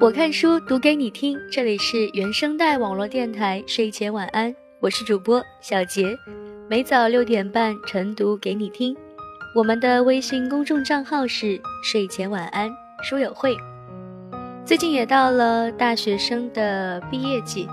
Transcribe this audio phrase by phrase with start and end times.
[0.00, 6.14] 我看书读给你听，这里是原声带网络电台睡前晚安，我是主播小杰，
[6.68, 8.94] 每早六点半晨读给你听。
[9.56, 12.70] 我们的微信公众账号是睡前晚安
[13.02, 13.56] 书友会。
[14.66, 17.66] 最近也到了大学生的毕业季，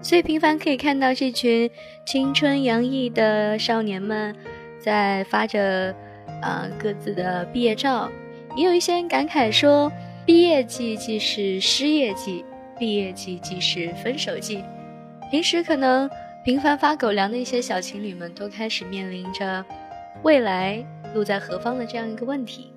[0.00, 1.70] 所以频繁可以看到这群
[2.04, 4.34] 青春洋溢的少年们
[4.78, 5.94] 在发着
[6.40, 8.10] 啊各自的毕业照，
[8.56, 9.90] 也有一些人感慨说。
[10.26, 12.44] 毕业季既是失业季，
[12.78, 14.62] 毕业季既是分手季。
[15.30, 16.06] 平时可能
[16.44, 19.64] 频繁发狗粮的一些小情侣们，都开始面临着
[20.22, 20.84] 未来
[21.14, 22.74] 路在何方的这样一个问题。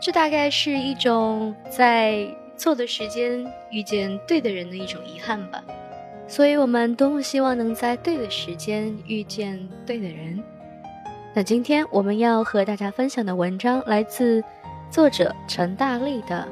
[0.00, 2.24] 这大概是一种在
[2.56, 5.64] 错的时间遇见对的人的一种遗憾吧。
[6.28, 10.42] 所以我们多么希望能在对的时间遇见对的人。
[11.34, 14.42] 那今天我们要和大家分享的文章来自
[14.90, 16.46] 作者陈大力的。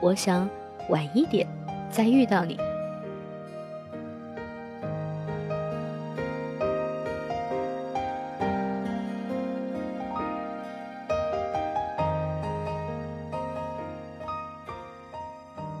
[0.00, 0.48] 我想
[0.88, 1.46] 晚一点
[1.90, 2.56] 再遇到你。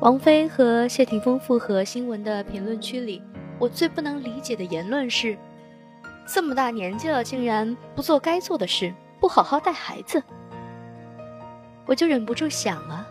[0.00, 3.20] 王菲和谢霆锋复合新闻的评论区里，
[3.58, 5.36] 我最不能理解的言论是：
[6.26, 10.22] 这么大年纪了，竟然不做该做的事，不好好带孩子。
[11.86, 13.06] 我就忍不住想啊。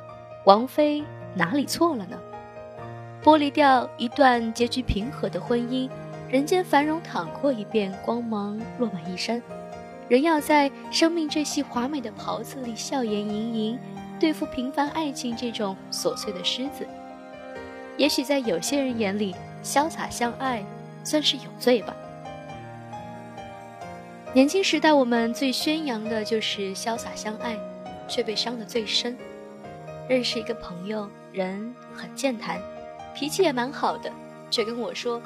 [0.46, 1.04] 王菲
[1.36, 2.18] 哪里错了呢？
[3.22, 5.90] 剥离掉一段结局平和的婚姻，
[6.30, 9.44] 人间繁荣淌过一遍，光芒落满一身，
[10.08, 13.80] 人要在生命这袭华美的袍子里笑颜盈盈，
[14.18, 16.88] 对付平凡爱情这种琐碎的狮子。
[17.98, 20.64] 也许在有些人眼里，潇洒相爱
[21.04, 21.96] 算是有罪吧。
[24.34, 27.58] 年轻时代，我们最宣扬的就是潇洒相爱，
[28.08, 29.18] 却被伤得最深。
[30.08, 32.62] 认识一个朋友，人很健谈，
[33.16, 34.12] 脾气也蛮好的，
[34.52, 35.20] 却跟我说，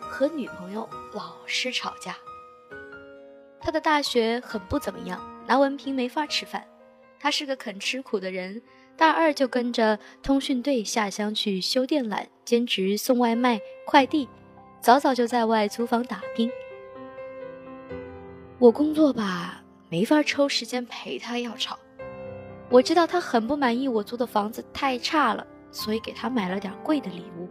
[0.00, 2.16] 和女朋友老是吵架。
[3.60, 6.64] 他的大学很不怎么样，拿文凭没法吃饭。
[7.20, 8.62] 他是个肯吃苦的人，
[8.98, 14.28] 大二就跟着通讯队下乡去修电缆，兼职送外卖、快递，
[14.80, 16.50] 早早就在外租房打拼。
[18.58, 21.78] 我工作吧，没法抽时间陪他要吵。
[22.68, 27.48] 我知道他很不满意我租的房子太差了，所以给他买了点贵的礼物。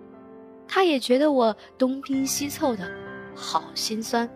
[0.67, 2.91] 他也觉得我东拼西凑的，
[3.33, 4.29] 好心酸。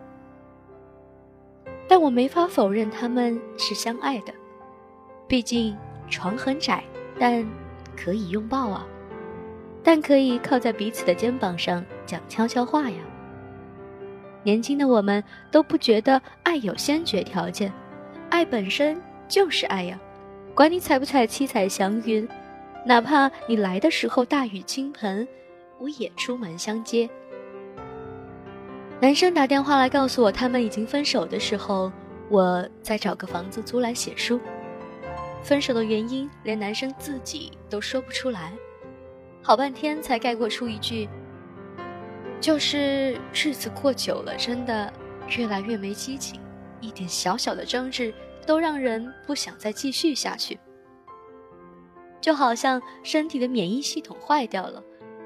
[1.86, 4.32] 但我没法否认他们是相爱的，
[5.28, 5.76] 毕竟
[6.08, 6.82] 床很窄，
[7.18, 7.46] 但
[7.96, 8.86] 可以拥抱啊，
[9.82, 12.96] 但可以靠在彼此的肩膀上讲悄悄话呀。
[14.42, 17.72] 年轻的我们都不觉得爱有先决条件，
[18.28, 19.98] 爱本身就是爱呀。
[20.54, 22.28] 管你踩不踩七彩祥云，
[22.84, 25.26] 哪怕你来的时候大雨倾盆，
[25.78, 27.08] 我也出门相接。
[29.00, 31.90] 男生打电话来告诉我他们已经分手的时候，
[32.28, 34.40] 我再找个房子租来写书。
[35.42, 38.52] 分手的原因连男生自己都说不出来，
[39.42, 41.08] 好半天才概括出一句：
[42.40, 44.92] 就是日子过久了，真的
[45.36, 46.40] 越来越没激情，
[46.80, 48.14] 一点小小的争执。
[48.44, 50.58] 都让人不想再继续下去，
[52.20, 54.82] 就好像身体的免疫系统坏掉了，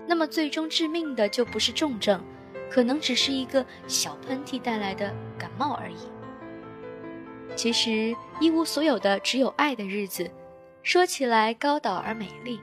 [0.06, 2.22] 那么最终致命的就不是重症，
[2.70, 5.96] 可能只是一个小喷嚏带来的感冒而已。
[7.56, 10.30] 其实一无所有的只有爱的日子，
[10.82, 12.60] 说起来高岛而美丽，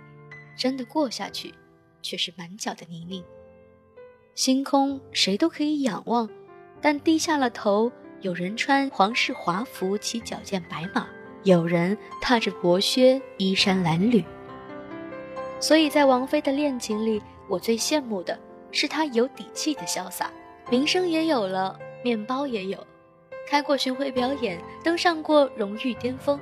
[0.55, 1.53] 真的过下去，
[2.01, 3.23] 却是满脚的泥泞。
[4.35, 6.29] 星空谁都可以仰望，
[6.79, 7.91] 但低下了头。
[8.21, 11.05] 有人穿皇室华服骑矫健白马，
[11.43, 14.23] 有人踏着薄靴衣衫褴褛。
[15.59, 18.39] 所以在王菲的恋情里，我最羡慕的
[18.71, 20.31] 是她有底气的潇洒，
[20.69, 22.87] 名声也有了，面包也有，
[23.47, 26.39] 开过巡回表演，登上过荣誉巅峰。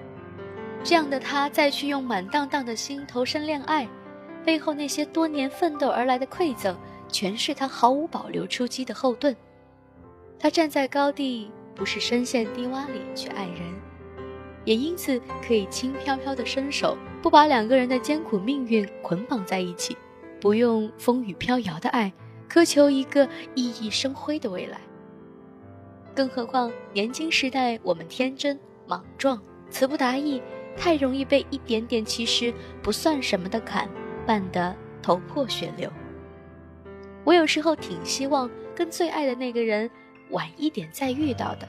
[0.83, 3.87] 这样的他再去用满荡荡的心投身恋爱，
[4.43, 6.75] 背后那些多年奋斗而来的馈赠，
[7.07, 9.35] 全是他毫无保留出击的后盾。
[10.39, 11.51] 他站在高地。
[11.73, 13.61] 不是深陷低洼里去爱人，
[14.65, 19.97] 也因此可以轻飘飘的伸手，不把两个人的艰苦命运捆绑在一起，
[20.39, 22.11] 不用风雨飘摇的爱，
[22.47, 24.79] 苛求一个熠熠生辉的未来。
[26.21, 29.41] 更何况年轻时代我们天真莽撞，
[29.71, 30.39] 词不达意，
[30.77, 32.53] 太容易被一点点其实
[32.83, 33.89] 不算什么的坎
[34.27, 35.91] 绊得头破血流。
[37.23, 39.89] 我有时候挺希望跟最爱的那个人。
[40.29, 41.67] 晚一点再遇到的，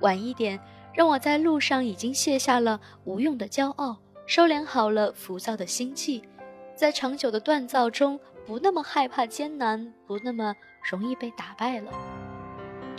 [0.00, 0.58] 晚一点，
[0.92, 3.96] 让我在路上已经卸下了无用的骄傲，
[4.26, 6.24] 收敛好了浮躁的心气，
[6.74, 10.56] 在长久的锻造中不那么害怕艰难，不那么
[10.90, 11.92] 容易被打败了。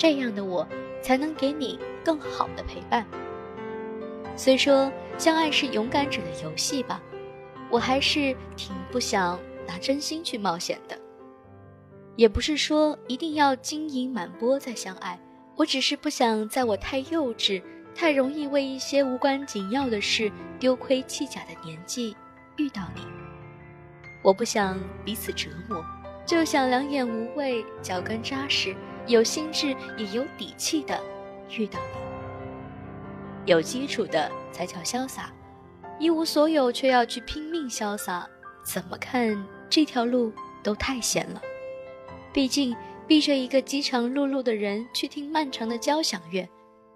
[0.05, 0.67] 这样的我，
[1.01, 3.03] 才能给你更好的陪伴。
[4.35, 7.01] 虽说相爱是勇敢者的游戏吧，
[7.71, 10.95] 我还是挺不想拿真心去冒险的。
[12.17, 15.19] 也不是说一定要金银满钵再相爱，
[15.55, 17.59] 我只是不想在我太幼稚、
[17.95, 22.15] 太容易为一些无关紧要的事丢盔弃甲的年纪
[22.57, 23.01] 遇到你。
[24.21, 25.83] 我不想彼此折磨，
[26.25, 28.75] 就想两眼无畏、脚跟扎实、
[29.05, 30.99] 有心智也有底气的
[31.51, 33.51] 遇到你。
[33.51, 35.31] 有基础的才叫潇洒，
[35.99, 38.27] 一无所有却要去拼命潇洒，
[38.63, 40.33] 怎么看这条路
[40.63, 41.39] 都太险了。
[42.33, 42.75] 毕竟，
[43.05, 46.49] 逼着一个饥肠辘辘的人去听漫长的交响乐，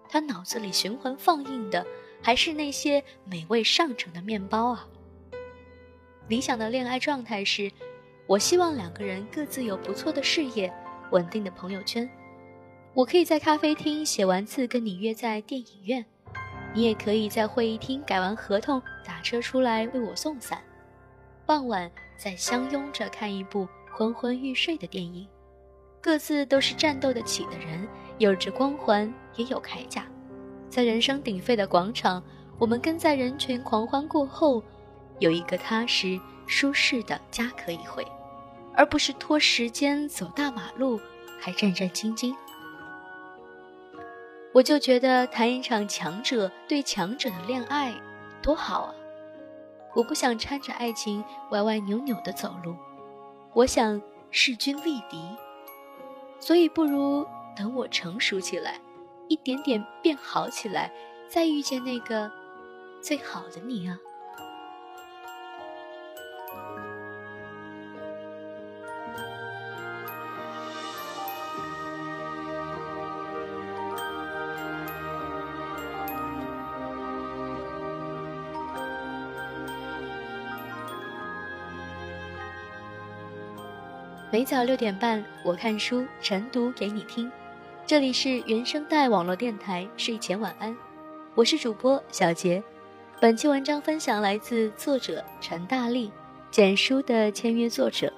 [0.09, 1.85] 他脑子里循环放映的
[2.19, 4.87] 还是那些美味上乘的面包啊。
[6.27, 7.71] 理想的恋爱状态是，
[8.29, 10.71] 我希望两个人各自有不错的事业、
[11.09, 12.07] 稳定的朋友圈。
[12.93, 16.05] 我可以在咖啡厅写完字跟你约在电影院，
[16.71, 20.61] 你也可以在会议厅改完合同打车出来为我送伞，
[21.47, 21.89] 傍晚
[22.19, 23.67] 再相拥着看一部。
[23.91, 25.27] 昏昏欲睡的电影，
[25.99, 27.85] 各自都是战斗得起的人，
[28.19, 30.05] 有着光环，也有铠甲。
[30.69, 32.23] 在人声鼎沸的广场，
[32.59, 34.63] 我们跟在人群狂欢过后，
[35.17, 38.05] 有一个踏实舒适的家可以回，
[38.79, 40.97] 而不是拖时间走大马路
[41.37, 42.33] 还战战兢兢。
[44.53, 47.93] 我就觉得谈一场强者对强者的恋爱
[48.41, 48.95] 多好啊！
[49.93, 51.21] 我不想搀着爱情
[51.51, 52.73] 歪歪扭扭的走路。
[53.51, 55.21] 我想势均力敌，
[56.39, 57.27] 所以不如
[57.57, 58.79] 等我成熟起来，
[59.27, 60.89] 一点点变好起来，
[61.27, 62.31] 再遇见那个
[63.01, 63.99] 最好的你啊。
[84.31, 87.31] 每早六点半，我看书晨读给你听。
[87.87, 90.77] 这里是原声带网络电台睡前晚安，
[91.33, 92.63] 我是主播小杰。
[93.19, 96.11] 本期文章分享来自作者陈大力，
[96.51, 98.13] 简书的签约作者，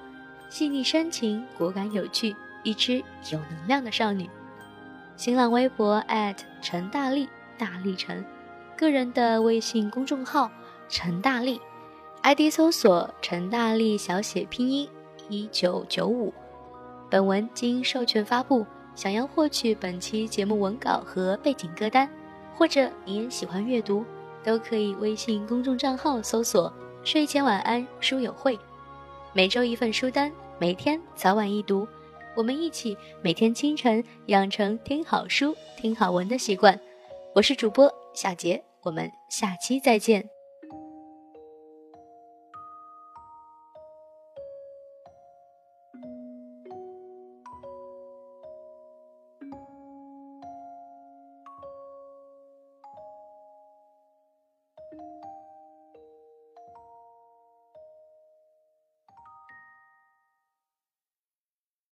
[0.50, 4.28] 细腻深情，果敢有趣，一只有能量的少女。
[5.16, 6.04] 新浪微博
[6.60, 7.26] 陈大力，
[7.56, 8.22] 大力陈，
[8.76, 10.50] 个人的微信公众号
[10.90, 11.58] 陈大力
[12.20, 14.86] ，ID 搜索陈大力小写拼音。
[15.28, 16.32] 一九九五，
[17.10, 18.66] 本文经授权发布。
[18.94, 22.06] 想要获取本期节目文稿和背景歌单，
[22.54, 24.04] 或者你也喜欢阅读，
[24.44, 26.70] 都可以微信公众账号搜索
[27.02, 28.58] “睡前晚安书友会”，
[29.32, 31.88] 每周一份书单，每天早晚一读。
[32.36, 36.78] 我们一起每天清晨养成听好书、听好文的习惯。
[37.34, 40.41] 我是主播夏杰，我们下期再见。